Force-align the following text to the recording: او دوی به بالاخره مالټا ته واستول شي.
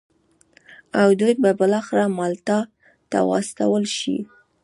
او 0.99 1.09
دوی 1.19 1.33
به 1.43 1.51
بالاخره 1.59 2.05
مالټا 2.17 2.59
ته 3.11 3.19
واستول 3.29 3.85
شي. 3.97 4.17